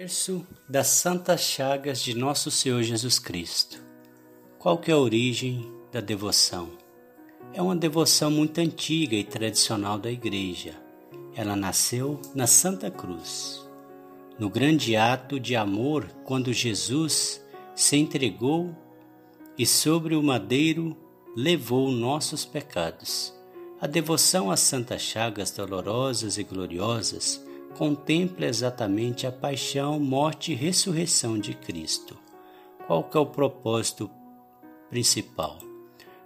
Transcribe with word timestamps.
Verso 0.00 0.46
das 0.68 0.86
Santas 0.86 1.40
Chagas 1.40 2.00
de 2.00 2.16
Nosso 2.16 2.52
Senhor 2.52 2.84
Jesus 2.84 3.18
Cristo. 3.18 3.82
Qual 4.56 4.78
que 4.78 4.92
é 4.92 4.94
a 4.94 4.98
origem 4.98 5.72
da 5.90 6.00
devoção? 6.00 6.70
É 7.52 7.60
uma 7.60 7.74
devoção 7.74 8.30
muito 8.30 8.60
antiga 8.60 9.16
e 9.16 9.24
tradicional 9.24 9.98
da 9.98 10.08
Igreja. 10.08 10.76
Ela 11.34 11.56
nasceu 11.56 12.22
na 12.32 12.46
Santa 12.46 12.92
Cruz, 12.92 13.68
no 14.38 14.48
grande 14.48 14.94
ato 14.94 15.40
de 15.40 15.56
amor 15.56 16.06
quando 16.24 16.52
Jesus 16.52 17.44
se 17.74 17.96
entregou 17.96 18.72
e 19.58 19.66
sobre 19.66 20.14
o 20.14 20.22
madeiro 20.22 20.96
levou 21.34 21.90
nossos 21.90 22.44
pecados. 22.44 23.34
A 23.80 23.88
devoção 23.88 24.48
às 24.48 24.60
Santas 24.60 25.02
Chagas 25.02 25.50
dolorosas 25.50 26.38
e 26.38 26.44
gloriosas 26.44 27.47
contempla 27.78 28.44
exatamente 28.44 29.24
a 29.24 29.30
paixão, 29.30 30.00
morte 30.00 30.50
e 30.50 30.54
ressurreição 30.56 31.38
de 31.38 31.54
Cristo. 31.54 32.18
Qual 32.88 33.04
que 33.04 33.16
é 33.16 33.20
o 33.20 33.26
propósito 33.26 34.10
principal? 34.90 35.58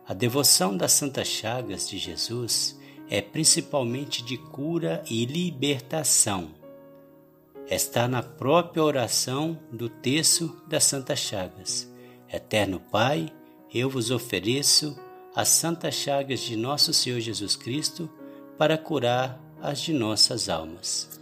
A 0.08 0.14
devoção 0.14 0.74
das 0.74 0.92
Santas 0.92 1.28
Chagas 1.28 1.86
de 1.86 1.98
Jesus 1.98 2.80
é 3.06 3.20
principalmente 3.20 4.24
de 4.24 4.38
cura 4.38 5.04
e 5.10 5.26
libertação. 5.26 6.52
Está 7.68 8.08
na 8.08 8.22
própria 8.22 8.82
oração 8.82 9.58
do 9.70 9.90
texto 9.90 10.56
das 10.66 10.84
Santas 10.84 11.18
Chagas. 11.18 11.86
Eterno 12.32 12.80
Pai, 12.80 13.30
eu 13.72 13.90
vos 13.90 14.10
ofereço 14.10 14.98
as 15.36 15.50
Santas 15.50 15.96
Chagas 15.96 16.40
de 16.40 16.56
nosso 16.56 16.94
Senhor 16.94 17.20
Jesus 17.20 17.56
Cristo 17.56 18.10
para 18.56 18.78
curar 18.78 19.38
as 19.60 19.82
de 19.82 19.92
nossas 19.92 20.48
almas. 20.48 21.21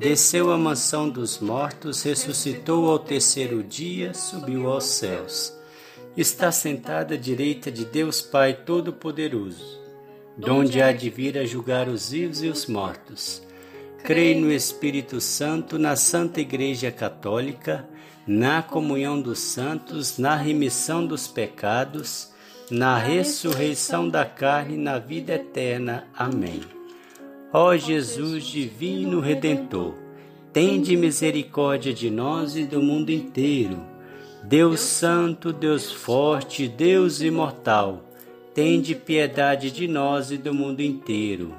desceu 0.00 0.50
à 0.50 0.56
mansão 0.56 1.10
dos 1.10 1.40
mortos, 1.40 2.02
ressuscitou 2.02 2.90
ao 2.90 2.98
terceiro 2.98 3.62
dia, 3.62 4.14
subiu 4.14 4.70
aos 4.70 4.84
céus. 4.84 5.54
Está 6.16 6.50
sentada 6.50 7.14
à 7.14 7.18
direita 7.18 7.70
de 7.70 7.84
Deus 7.84 8.22
Pai 8.22 8.54
Todo-Poderoso, 8.54 9.78
donde 10.38 10.80
há 10.80 10.90
de 10.90 11.10
vir 11.10 11.36
a 11.36 11.44
julgar 11.44 11.86
os 11.86 12.12
vivos 12.12 12.42
e 12.42 12.48
os 12.48 12.66
mortos. 12.66 13.42
Creio 14.02 14.40
no 14.40 14.50
Espírito 14.50 15.20
Santo, 15.20 15.78
na 15.78 15.94
Santa 15.96 16.40
Igreja 16.40 16.90
Católica, 16.90 17.86
na 18.26 18.62
comunhão 18.62 19.20
dos 19.20 19.38
santos, 19.38 20.16
na 20.16 20.34
remissão 20.34 21.06
dos 21.06 21.28
pecados, 21.28 22.30
na 22.70 22.96
ressurreição 22.96 24.08
da 24.08 24.24
carne, 24.24 24.78
na 24.78 24.98
vida 24.98 25.34
eterna. 25.34 26.06
Amém. 26.16 26.79
Ó 27.52 27.76
Jesus 27.76 28.44
divino 28.44 29.18
redentor, 29.18 29.94
tende 30.52 30.96
misericórdia 30.96 31.92
de 31.92 32.08
nós 32.08 32.54
e 32.54 32.64
do 32.64 32.80
mundo 32.80 33.10
inteiro. 33.10 33.84
Deus 34.44 34.78
santo, 34.78 35.52
Deus 35.52 35.90
forte, 35.90 36.68
Deus 36.68 37.20
imortal, 37.20 38.04
tende 38.54 38.94
piedade 38.94 39.72
de 39.72 39.88
nós 39.88 40.30
e 40.30 40.38
do 40.38 40.54
mundo 40.54 40.80
inteiro. 40.80 41.52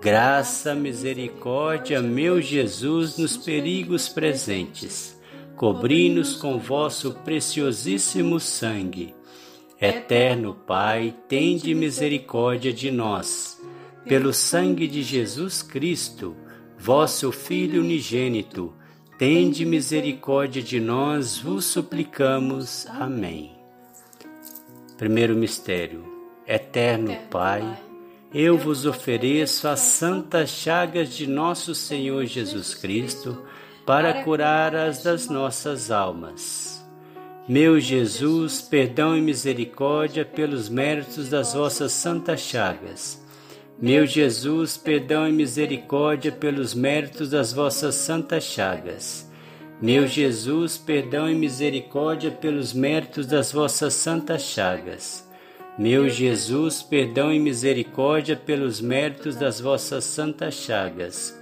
Graça, 0.00 0.72
misericórdia, 0.72 2.00
meu 2.00 2.40
Jesus, 2.40 3.18
nos 3.18 3.36
perigos 3.36 4.08
presentes, 4.08 5.20
cobri-nos 5.56 6.36
com 6.36 6.58
vosso 6.60 7.12
preciosíssimo 7.24 8.38
sangue. 8.38 9.12
Eterno 9.80 10.54
Pai, 10.54 11.12
tende 11.26 11.74
misericórdia 11.74 12.72
de 12.72 12.92
nós 12.92 13.54
pelo 14.06 14.32
sangue 14.32 14.86
de 14.86 15.02
Jesus 15.02 15.62
Cristo, 15.62 16.36
vosso 16.78 17.32
Filho 17.32 17.80
unigênito, 17.80 18.74
tende 19.18 19.64
misericórdia 19.64 20.62
de 20.62 20.78
nós, 20.78 21.38
vos 21.38 21.64
suplicamos. 21.64 22.86
Amém. 22.86 23.52
Primeiro 24.98 25.34
mistério. 25.34 26.12
Eterno 26.46 27.16
Pai, 27.30 27.78
eu 28.32 28.58
vos 28.58 28.84
ofereço 28.84 29.66
as 29.66 29.80
santas 29.80 30.50
chagas 30.50 31.14
de 31.14 31.26
nosso 31.26 31.74
Senhor 31.74 32.26
Jesus 32.26 32.74
Cristo 32.74 33.42
para 33.86 34.22
curar 34.22 34.76
as 34.76 35.02
das 35.02 35.28
nossas 35.30 35.90
almas. 35.90 36.84
Meu 37.48 37.80
Jesus, 37.80 38.60
perdão 38.60 39.16
e 39.16 39.22
misericórdia 39.22 40.24
pelos 40.24 40.68
méritos 40.68 41.30
das 41.30 41.54
vossas 41.54 41.92
santas 41.92 42.40
chagas 42.40 43.23
meu 43.80 44.06
Jesus, 44.06 44.76
perdão 44.76 45.28
e 45.28 45.32
misericórdia 45.32 46.30
pelos 46.30 46.74
méritos 46.74 47.30
das 47.30 47.52
vossas 47.52 47.96
santas 47.96 48.44
chagas. 48.44 49.28
Meu 49.82 50.06
Jesus, 50.06 50.78
perdão 50.78 51.28
e 51.28 51.34
misericórdia 51.34 52.30
pelos 52.30 52.72
méritos 52.72 53.26
das 53.26 53.50
vossas 53.50 53.92
santas 53.94 54.42
chagas. 54.42 55.28
Meu 55.76 56.08
Jesus, 56.08 56.82
perdão 56.82 57.32
e 57.32 57.38
misericórdia 57.40 58.36
pelos 58.36 58.80
méritos 58.80 59.34
das 59.34 59.60
vossas 59.60 60.04
santas 60.04 60.54
chagas. 60.54 61.36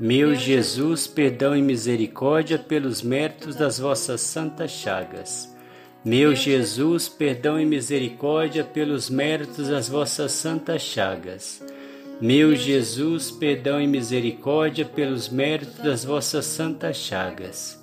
Meu 0.00 0.34
Jesus, 0.34 1.06
perdão 1.06 1.56
e 1.56 1.62
misericórdia 1.62 2.58
pelos 2.58 3.02
méritos 3.02 3.54
das 3.54 3.78
vossas 3.78 4.20
santas 4.20 4.72
chagas. 4.72 5.56
Meu 6.04 6.34
Jesus, 6.34 7.08
perdão 7.08 7.60
e 7.60 7.64
misericórdia 7.64 8.64
pelos 8.64 9.10
méritos 9.10 9.68
das 9.68 9.88
vossas 9.88 10.32
santas 10.32 10.82
chagas. 10.82 11.62
Meu 12.20 12.56
Jesus, 12.56 13.30
perdão 13.30 13.80
e 13.80 13.86
misericórdia 13.86 14.84
pelos 14.84 15.28
méritos 15.28 15.78
das 15.78 16.04
vossas 16.04 16.46
santas 16.46 16.96
chagas. 16.96 17.80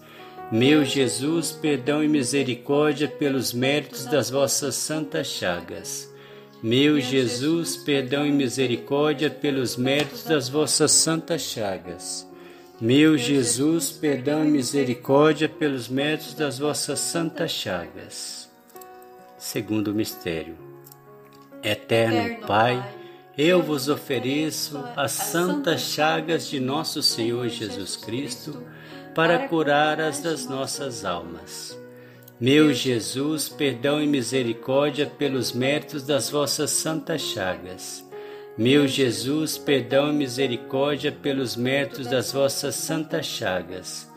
Meu 0.51 0.84
Jesus, 0.84 1.53
perdão 1.53 2.03
e 2.03 2.07
misericórdia 2.09 3.07
pelos 3.07 3.53
méritos 3.53 4.06
das 4.06 4.29
vossas 4.29 4.75
santas 4.75 5.28
chagas. 5.28 6.13
Meu 6.62 7.00
Jesus, 7.00 7.78
perdão 7.78 8.25
e 8.25 8.31
misericórdia 8.31 9.29
pelos 9.29 9.78
méritos 9.78 10.23
das 10.25 10.50
vossas 10.50 10.91
santas 10.91 11.41
chagas. 11.41 12.28
Meu 12.81 13.17
Jesus, 13.17 13.90
perdão 13.90 14.44
e 14.44 14.52
misericórdia 14.52 15.47
pelos 15.47 15.88
méritos 15.88 16.34
das 16.34 16.59
vossas 16.59 17.00
santas 17.00 17.52
chagas. 17.52 18.52
Segundo 19.38 19.96
mistério. 19.96 20.57
Eterno 21.63 22.46
Pai, 22.46 22.84
eu 23.38 23.62
vos 23.62 23.90
ofereço 23.90 24.84
as 24.96 25.12
santas 25.12 25.81
chagas 25.81 26.47
de 26.47 26.59
nosso 26.59 27.01
Senhor 27.01 27.47
Jesus 27.50 27.96
Cristo 27.96 28.63
para 29.13 29.47
curar 29.47 30.00
as 30.00 30.22
das 30.22 30.47
nossas 30.47 31.06
almas. 31.06 31.78
Meu 32.40 32.73
Jesus, 32.73 33.47
perdão 33.47 34.01
e 34.01 34.07
misericórdia 34.07 35.06
pelos 35.06 35.53
méritos 35.53 36.03
das 36.03 36.29
vossas 36.29 36.69
santas 36.72 37.22
chagas 37.22 38.06
meu 38.57 38.88
Jesus, 38.88 39.57
perdão 39.57 40.12
e 40.12 40.13
misericórdia 40.13 41.12
pelos 41.12 41.57
méritos 41.57 42.07
das 42.07 42.31
vossas 42.31 42.73
santas 42.75 43.25
chagas. 43.25 44.09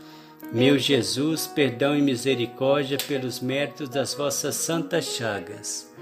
Meu 0.53 0.79
Jesus, 0.79 1.49
perdão 1.49 1.99
e 1.99 2.01
misericórdia 2.01 2.99
pelos 3.09 3.41
méritos 3.41 3.89
das 3.89 4.15
vossas 4.15 4.55
santas 4.55 5.07
chagas. 5.07 5.93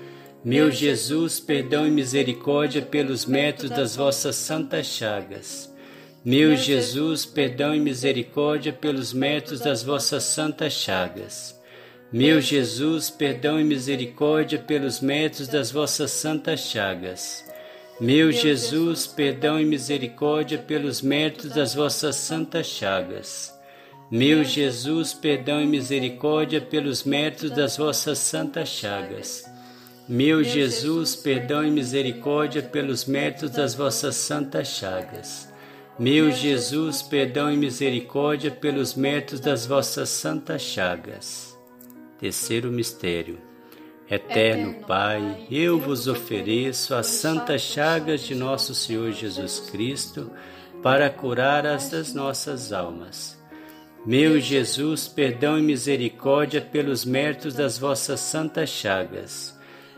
Meu 0.46 0.70
Jesus, 0.70 1.40
perdão 1.40 1.88
e 1.88 1.90
misericórdia 1.90 2.80
pelos 2.80 3.26
méritos 3.26 3.68
das 3.68 3.96
vossas 3.96 4.36
santas 4.36 4.86
chagas. 4.86 5.74
Meu 6.24 6.54
Jesus, 6.54 7.26
perdão 7.26 7.74
e 7.74 7.80
misericórdia 7.80 8.72
pelos 8.72 9.12
méritos 9.12 9.58
das 9.58 9.82
vossas 9.82 10.22
santas 10.22 10.72
chagas. 10.72 11.60
Meu 12.12 12.40
Jesus, 12.40 13.10
perdão 13.10 13.58
e 13.58 13.64
misericórdia 13.64 14.56
pelos 14.56 15.00
méritos 15.00 15.48
das 15.48 15.72
vossas 15.72 16.12
santas 16.12 16.60
chagas. 16.60 17.44
Meu 18.00 18.30
Jesus, 18.30 19.04
perdão 19.04 19.60
e 19.60 19.64
misericórdia 19.64 20.58
pelos 20.58 21.02
méritos 21.02 21.50
das 21.50 21.74
vossas 21.74 22.14
santas 22.14 22.66
chagas. 22.68 23.52
Meu 24.08 24.44
Jesus, 24.44 25.12
perdão 25.12 25.60
e 25.60 25.66
misericórdia 25.66 26.60
pelos 26.60 27.02
méritos 27.02 27.50
das 27.50 27.76
vossas 27.76 28.20
santas 28.20 28.68
chagas. 28.68 29.55
Meu 30.08 30.44
Jesus, 30.44 31.16
perdão 31.16 31.64
e 31.64 31.70
misericórdia 31.70 32.62
pelos 32.62 33.06
méritos 33.06 33.50
das 33.50 33.74
vossas 33.74 34.14
santas 34.14 34.68
chagas. 34.68 35.52
Meu 35.98 36.30
Jesus, 36.30 37.02
perdão 37.02 37.50
e 37.52 37.56
misericórdia 37.56 38.52
pelos 38.52 38.94
méritos 38.94 39.40
das 39.40 39.66
vossas 39.66 40.08
santas 40.08 40.62
chagas. 40.62 41.58
Terceiro 42.20 42.70
mistério. 42.70 43.40
Eterno 44.08 44.86
Pai, 44.86 45.44
eu 45.50 45.80
vos 45.80 46.06
ofereço 46.06 46.94
as 46.94 47.08
santas 47.08 47.62
chagas 47.62 48.20
de 48.20 48.36
nosso 48.36 48.76
Senhor 48.76 49.10
Jesus 49.10 49.58
Cristo 49.72 50.30
para 50.84 51.10
curar 51.10 51.66
as 51.66 51.88
das 51.90 52.14
nossas 52.14 52.72
almas. 52.72 53.36
Meu 54.06 54.38
Jesus, 54.38 55.08
perdão 55.08 55.58
e 55.58 55.62
misericórdia 55.62 56.60
pelos 56.60 57.04
méritos 57.04 57.54
das 57.54 57.76
vossas 57.76 58.20
santas 58.20 58.70
chagas. 58.70 59.55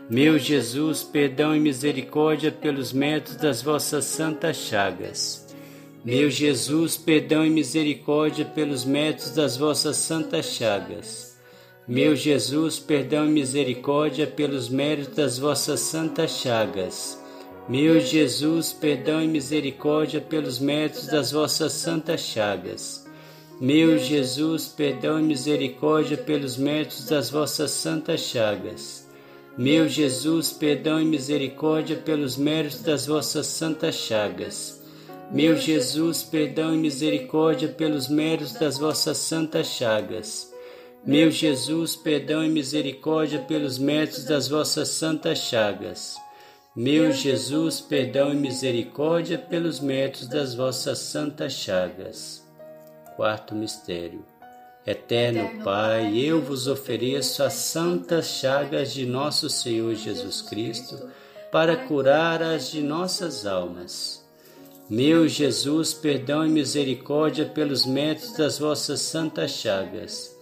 Meu 0.09 0.39
Jesus, 0.39 1.03
perdão 1.03 1.55
e 1.55 1.59
misericórdia 1.59 2.51
pelos 2.51 2.91
méritos 2.91 3.35
das 3.35 3.61
vossas 3.61 4.05
santas 4.05 4.57
chagas. 4.57 5.45
Meu 6.03 6.31
Jesus, 6.31 6.97
perdão 6.97 7.45
e 7.45 7.49
misericórdia 7.51 8.43
pelos 8.43 8.83
méritos 8.83 9.29
das 9.29 9.55
vossas 9.55 9.97
santas 9.97 10.47
chagas. 10.47 11.37
Meu 11.87 12.15
Jesus, 12.15 12.79
perdão 12.79 13.27
e 13.27 13.29
misericórdia 13.29 14.25
pelos 14.25 14.67
méritos 14.67 15.15
das 15.15 15.37
vossas 15.37 15.79
santas 15.81 16.31
chagas. 16.31 17.23
Meu 17.67 17.99
Jesus, 17.99 18.73
perdão 18.73 19.21
e 19.21 19.27
misericórdia 19.27 20.19
pelos 20.19 20.57
méritos 20.57 21.05
das 21.05 21.31
vossas 21.31 21.73
santas 21.73 22.21
chagas. 22.21 23.05
Meu 23.61 23.95
Jesus, 23.99 24.69
perdão 24.69 25.19
e 25.19 25.23
misericórdia 25.23 26.17
pelos 26.17 26.57
méritos 26.57 27.05
das 27.05 27.29
vossas 27.29 27.69
santas 27.69 28.21
chagas. 28.21 28.98
Meu 29.59 29.89
Jesus, 29.89 30.53
perdão 30.53 31.01
e 31.01 31.05
misericórdia 31.05 31.97
pelos 31.97 32.37
méritos 32.37 32.81
das 32.81 33.05
vossas 33.05 33.45
santas 33.45 33.93
chagas. 33.93 34.81
Meu 35.33 35.57
Jesus, 35.57 36.23
perdão 36.23 36.73
e 36.73 36.77
misericórdia 36.77 37.67
pelos 37.67 38.07
méritos 38.07 38.53
das 38.53 38.77
vossas 38.77 39.17
santas 39.17 39.67
chagas. 39.67 40.49
Meu 41.05 41.29
Jesus, 41.29 41.97
perdão 41.97 42.41
e 42.41 42.47
misericórdia 42.47 43.39
pelos 43.41 43.77
méritos 43.77 44.23
das 44.23 44.47
vossas 44.47 44.87
santas 44.87 45.39
chagas. 45.39 46.15
Meu 46.73 47.11
Jesus, 47.11 47.81
perdão 47.81 48.31
e 48.31 48.37
misericórdia 48.37 49.37
pelos 49.37 49.81
méritos 49.81 50.29
das 50.29 50.55
vossas 50.55 50.99
santas 50.99 51.51
chagas. 51.51 52.47
Quarto 53.17 53.53
mistério. 53.53 54.38
Eterno 54.87 55.61
Pai, 55.63 56.17
eu 56.17 56.41
vos 56.41 56.67
ofereço 56.67 57.43
as 57.43 57.53
santas 57.53 58.27
chagas 58.27 58.93
de 58.93 59.05
nosso 59.05 59.49
Senhor 59.49 59.93
Jesus 59.93 60.41
Cristo 60.41 60.97
para 61.51 61.75
curar 61.75 62.41
as 62.41 62.71
de 62.71 62.81
nossas 62.81 63.45
almas. 63.45 64.25
Meu 64.89 65.27
Jesus, 65.27 65.93
perdão 65.93 66.45
e 66.45 66.49
misericórdia 66.49 67.45
pelos 67.45 67.85
méritos 67.85 68.33
das 68.33 68.57
vossas 68.57 69.01
santas 69.01 69.51
chagas. 69.51 70.35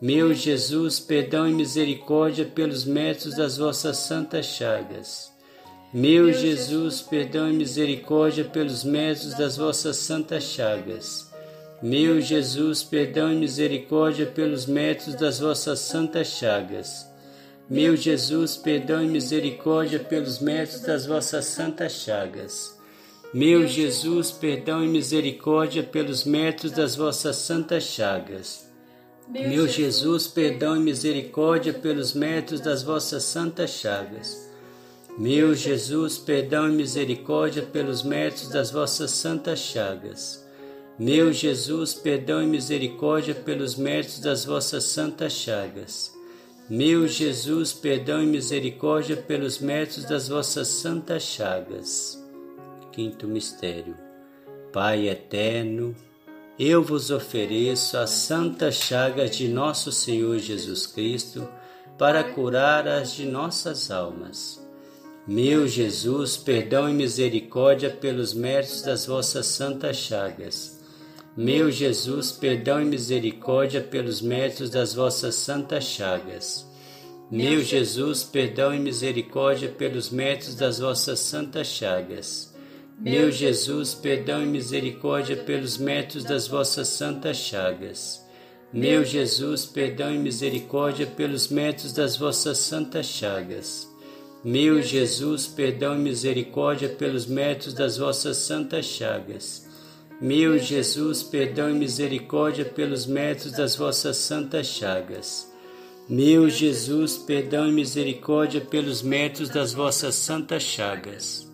Meu 0.00 0.32
Jesus, 0.32 0.98
perdão 0.98 1.46
e 1.46 1.52
misericórdia 1.52 2.46
pelos 2.46 2.84
méritos 2.84 3.36
das 3.36 3.58
vossas 3.58 3.98
santas 3.98 4.46
chagas. 4.46 5.30
Meu 5.92 6.32
Jesus, 6.32 7.02
perdão 7.02 7.50
e 7.50 7.52
misericórdia 7.52 8.44
pelos 8.44 8.84
méritos 8.84 9.36
das 9.36 9.56
vossas 9.56 9.96
santas 9.96 10.44
chagas. 10.44 11.29
Meu 11.82 12.20
Jesus, 12.20 12.82
perdão 12.82 13.32
e 13.32 13.36
misericórdia 13.36 14.26
pelos 14.26 14.66
méritos 14.66 15.14
das 15.14 15.40
vossas 15.40 15.78
santas 15.78 16.26
chagas. 16.26 17.10
Meu 17.70 17.96
Jesus, 17.96 18.54
perdão 18.54 19.02
e 19.02 19.06
misericórdia 19.06 19.98
pelos 19.98 20.40
méritos 20.40 20.80
das 20.82 21.06
vossas 21.06 21.46
santas 21.46 21.92
chagas. 21.92 22.78
Meu 23.32 23.66
Jesus, 23.66 24.30
perdão 24.30 24.84
e 24.84 24.88
misericórdia 24.88 25.82
pelos 25.82 26.24
méritos 26.24 26.70
das 26.72 26.96
vossas 26.96 27.36
santas 27.36 27.84
chagas. 27.84 28.68
Meu 29.26 29.66
Jesus, 29.66 30.26
perdão 30.26 30.76
e 30.76 30.80
misericórdia 30.80 31.72
pelos 31.72 32.12
méritos 32.12 32.60
das 32.60 32.82
vossas 32.82 33.22
santas 33.22 33.70
chagas. 33.70 34.50
Meu 35.16 35.54
Jesus, 35.54 36.18
perdão 36.18 36.68
e 36.68 36.72
misericórdia 36.72 37.62
pelos 37.62 38.02
méritos 38.02 38.48
das 38.50 38.70
vossas 38.70 39.12
santas 39.12 39.60
chagas. 39.60 40.39
Meu 41.00 41.32
Jesus, 41.32 41.94
perdão 41.94 42.42
e 42.42 42.46
misericórdia 42.46 43.34
pelos 43.34 43.74
méritos 43.74 44.18
das 44.18 44.44
vossas 44.44 44.84
santas 44.84 45.32
chagas. 45.32 46.14
Meu 46.68 47.08
Jesus, 47.08 47.72
perdão 47.72 48.22
e 48.22 48.26
misericórdia 48.26 49.16
pelos 49.16 49.60
méritos 49.60 50.04
das 50.04 50.28
vossas 50.28 50.68
santas 50.68 51.22
chagas. 51.22 52.22
Quinto 52.92 53.26
mistério. 53.26 53.96
Pai 54.74 55.08
eterno, 55.08 55.96
eu 56.58 56.82
vos 56.82 57.10
ofereço 57.10 57.96
as 57.96 58.10
santas 58.10 58.74
chagas 58.74 59.34
de 59.34 59.48
nosso 59.48 59.90
Senhor 59.90 60.38
Jesus 60.38 60.86
Cristo 60.86 61.48
para 61.96 62.22
curar 62.22 62.86
as 62.86 63.14
de 63.14 63.24
nossas 63.24 63.90
almas. 63.90 64.62
Meu 65.26 65.66
Jesus, 65.66 66.36
perdão 66.36 66.90
e 66.90 66.92
misericórdia 66.92 67.88
pelos 67.88 68.34
méritos 68.34 68.82
das 68.82 69.06
vossas 69.06 69.46
santas 69.46 69.96
chagas. 69.96 70.78
Meu 71.36 71.70
Jesus, 71.70 72.32
perdão 72.32 72.82
e 72.82 72.84
misericórdia 72.84 73.80
pelos 73.80 74.20
méritos 74.20 74.68
das 74.68 74.94
vossas 74.94 75.36
santas 75.36 75.84
chagas. 75.84 76.66
Meu 77.30 77.62
Jesus, 77.62 78.24
perdão 78.24 78.74
e 78.74 78.80
misericórdia 78.80 79.68
pelos 79.68 80.10
méritos 80.10 80.56
das 80.56 80.80
vossas 80.80 81.20
santas 81.20 81.68
chagas. 81.68 82.52
Meu 82.98 83.30
Jesus, 83.30 83.94
perdão 83.94 84.42
e 84.42 84.46
misericórdia 84.46 85.36
pelos 85.36 85.78
méritos 85.78 86.24
das 86.24 86.48
vossas 86.48 86.88
santas 86.88 87.36
chagas. 87.36 88.26
Meu 88.72 89.04
Jesus, 89.04 89.64
perdão 89.64 90.12
e 90.12 90.18
misericórdia 90.18 91.06
pelos 91.06 91.46
méritos 91.46 91.92
das 91.92 92.16
vossas 92.16 92.58
santas 92.58 93.06
chagas. 93.06 93.88
Meu 94.44 94.82
Jesus, 94.82 95.46
perdão 95.46 95.94
e 95.94 95.98
misericórdia 95.98 96.88
pelos 96.88 97.26
méritos 97.26 97.72
das 97.72 97.98
vossas 97.98 98.36
santas 98.38 98.84
chagas. 98.84 99.69
Meu 100.22 100.58
Jesus, 100.58 101.22
perdão 101.22 101.70
e 101.70 101.72
misericórdia 101.72 102.66
pelos 102.66 103.06
méritos 103.06 103.52
das 103.52 103.74
vossas 103.74 104.18
santas 104.18 104.66
chagas. 104.66 105.50
Meu 106.06 106.50
Jesus, 106.50 107.16
perdão 107.16 107.66
e 107.66 107.72
misericórdia 107.72 108.60
pelos 108.60 109.00
méritos 109.00 109.48
das 109.48 109.72
vossas 109.72 110.14
santas 110.16 110.62
chagas. 110.62 111.50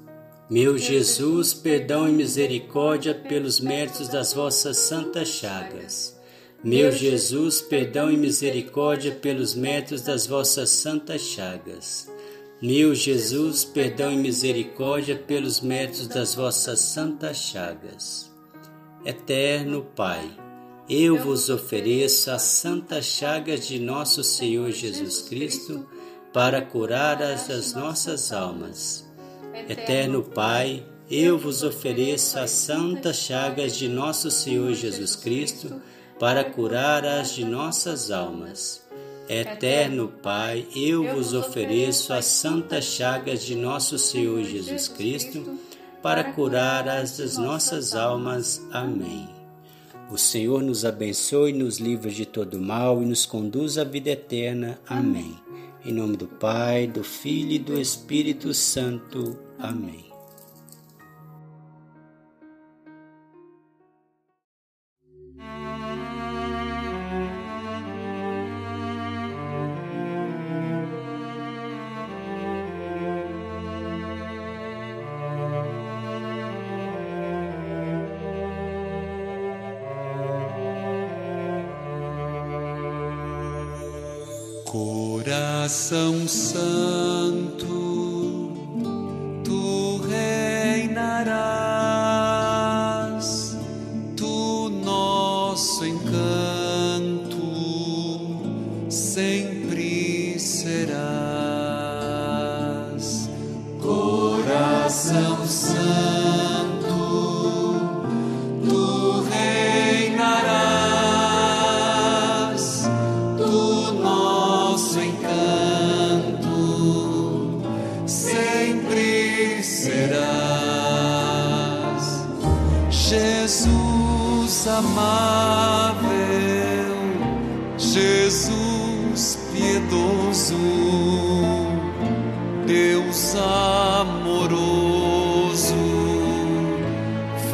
Meu 0.51 0.77
Jesus, 0.77 1.55
perdão 1.55 2.09
e 2.09 2.13
misericórdia 2.13 3.15
pelos 3.15 3.61
méritos 3.61 4.09
das 4.09 4.33
vossas 4.33 4.79
santas 4.79 5.29
chagas. 5.29 6.21
Meu 6.65 6.91
Jesus, 6.91 7.63
perdão 7.63 8.11
e 8.11 8.17
misericórdia 8.17 9.13
pelos 9.13 9.55
méritos 9.55 10.03
das 10.03 10.27
vossas 10.27 10.71
santas 10.71 11.21
chagas. 11.21 12.11
Meu 12.61 12.93
Jesus, 12.97 13.65
perdão 13.65 14.13
e 14.13 14.17
misericórdia 14.17 15.15
pelos 15.15 15.61
méritos 15.61 16.09
das 16.09 16.35
vossas 16.35 16.81
santas 16.81 17.37
chagas. 17.37 18.36
Eterno 19.07 19.87
Pai, 19.95 20.29
eu 20.91 21.17
vos 21.17 21.49
ofereço 21.49 22.29
as 22.29 22.43
santas 22.43 23.05
chagas 23.05 23.65
de 23.65 23.79
nosso 23.79 24.25
Senhor 24.25 24.73
Jesus 24.73 25.23
Cristo 25.23 25.87
para 26.33 26.61
curar 26.61 27.23
as 27.23 27.73
nossas 27.73 28.33
almas 28.33 29.07
Eterno 29.69 30.25
Pai, 30.25 30.85
eu 31.09 31.39
vos 31.39 31.63
ofereço 31.63 32.37
as 32.37 32.51
santas 32.51 33.17
chagas 33.17 33.77
de 33.77 33.89
nosso 33.89 34.29
Senhor 34.29 34.75
Jesus 34.75 35.15
Cristo 35.15 35.81
para 36.19 36.43
curar 36.43 37.05
as 37.05 37.33
de 37.33 37.45
nossas 37.45 38.11
almas. 38.11 38.85
Eterno 39.29 40.09
Pai, 40.21 40.67
eu 40.75 41.15
vos 41.15 41.33
ofereço 41.33 42.13
as 42.13 42.25
santas 42.25 42.85
chagas 42.85 43.45
de 43.45 43.55
nosso 43.55 43.99
Senhor 43.99 44.43
Jesus 44.43 44.89
Cristo 44.89 45.59
para 46.03 46.33
curar 46.33 46.89
as 46.89 47.37
nossas 47.37 47.95
almas. 47.95 48.61
Amém. 48.73 49.29
O 50.11 50.17
Senhor 50.17 50.63
nos 50.63 50.85
abençoe, 50.85 51.53
nos 51.53 51.79
livre 51.79 52.13
de 52.13 52.25
todo 52.25 52.61
mal 52.61 53.03
e 53.03 53.07
nos 53.07 53.27
conduz 53.27 53.77
à 53.77 53.85
vida 53.85 54.11
eterna. 54.11 54.79
Amém. 54.87 55.35
Em 55.85 55.93
nome 55.93 56.17
do 56.17 56.29
Pai, 56.29 56.87
do 56.87 57.03
Filho 57.03 57.53
e 57.53 57.59
do 57.59 57.81
Espírito 57.81 58.55
Santo. 58.55 59.37
Amém. 59.59 60.16
Coração 85.57 86.29
Santo 86.29 87.76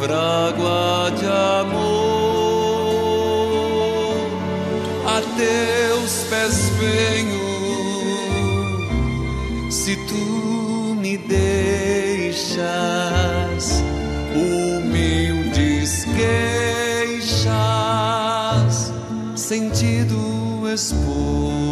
frágua 0.03 1.11
de 1.17 1.25
amor. 1.61 2.17
A 5.05 5.21
teus 5.37 6.13
pés 6.29 6.69
venho, 6.79 7.47
se 9.71 9.95
tu 10.07 10.95
me 10.99 11.17
deixas, 11.17 12.63
humildes 14.35 16.05
queixas, 17.25 17.53
sentido 19.35 20.17
expor. 20.69 21.62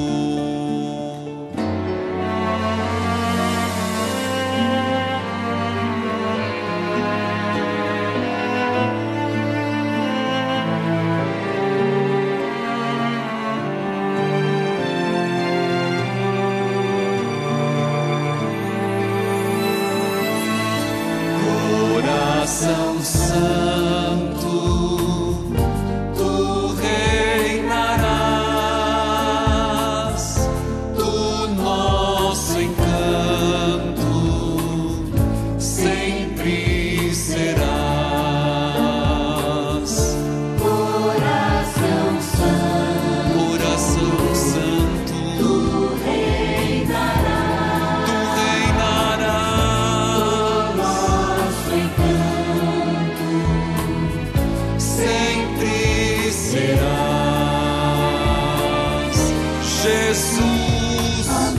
Jesus. 60.22 61.58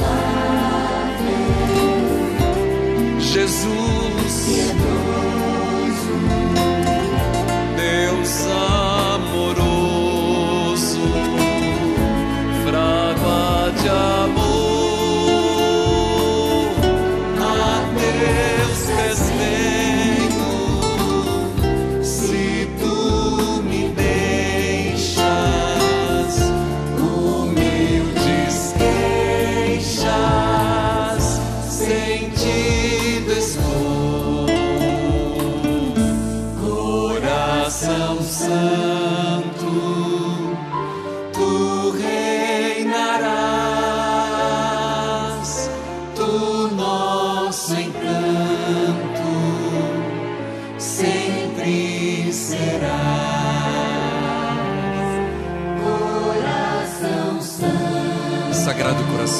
Jesus. 3.18 4.01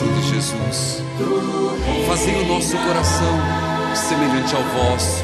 coração 0.03 0.13
de 0.15 0.29
Jesus. 0.29 1.03
Fazei 2.07 2.35
o 2.35 2.47
nosso 2.47 2.77
coração 2.79 3.39
semelhante 3.95 4.55
ao 4.55 4.63
vosso 4.63 5.23